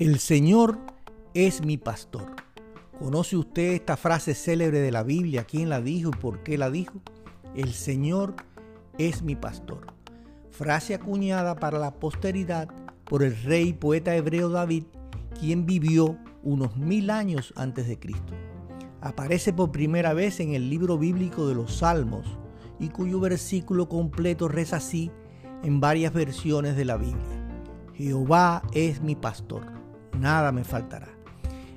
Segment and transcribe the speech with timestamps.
[0.00, 0.80] El Señor
[1.34, 2.34] es mi pastor.
[2.98, 5.44] ¿Conoce usted esta frase célebre de la Biblia?
[5.44, 7.00] ¿Quién la dijo y por qué la dijo?
[7.54, 8.34] El Señor
[8.98, 9.86] es mi pastor.
[10.50, 12.68] Frase acuñada para la posteridad
[13.04, 14.82] por el rey poeta hebreo David,
[15.38, 18.34] quien vivió unos mil años antes de Cristo.
[19.00, 22.26] Aparece por primera vez en el libro bíblico de los Salmos
[22.80, 25.12] y cuyo versículo completo reza así
[25.62, 27.48] en varias versiones de la Biblia.
[27.94, 29.73] Jehová es mi pastor,
[30.20, 31.08] nada me faltará.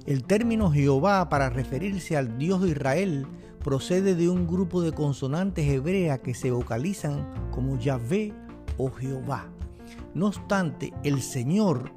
[0.06, 3.28] El término Jehová para referirse al Dios de Israel
[3.64, 8.34] procede de un grupo de consonantes hebreas que se vocalizan como Yahvé
[8.78, 9.48] o Jehová.
[10.14, 11.92] No obstante, el Señor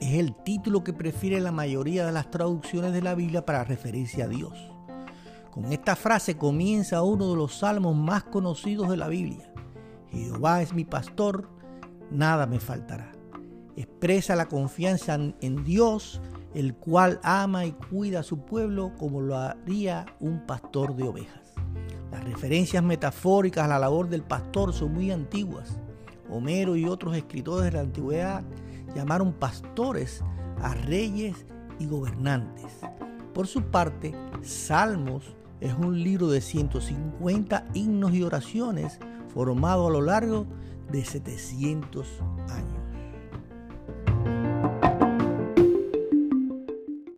[0.00, 4.22] es el título que prefiere la mayoría de las traducciones de la Biblia para referirse
[4.22, 4.54] a Dios.
[5.50, 9.52] Con esta frase comienza uno de los salmos más conocidos de la Biblia.
[10.10, 11.50] Jehová es mi pastor,
[12.10, 13.17] nada me faltará.
[13.78, 16.20] Expresa la confianza en Dios,
[16.52, 21.54] el cual ama y cuida a su pueblo como lo haría un pastor de ovejas.
[22.10, 25.78] Las referencias metafóricas a la labor del pastor son muy antiguas.
[26.28, 28.42] Homero y otros escritores de la antigüedad
[28.96, 30.24] llamaron pastores
[30.60, 31.46] a reyes
[31.78, 32.80] y gobernantes.
[33.32, 38.98] Por su parte, Salmos es un libro de 150 himnos y oraciones
[39.32, 40.46] formado a lo largo
[40.90, 42.08] de 700
[42.48, 42.87] años.